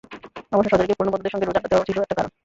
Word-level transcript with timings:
অবশ্য 0.55 0.69
সদরে 0.71 0.87
গিয়ে 0.87 0.97
পুরোনো 0.99 1.11
বন্ধুদের 1.13 1.33
সঙ্গে 1.33 1.45
রোজ 1.47 1.55
আড্ডা 1.57 1.69
দেওয়াও 1.71 1.87
ছিল 1.87 1.97
একটা 2.03 2.17
কারণ। 2.17 2.31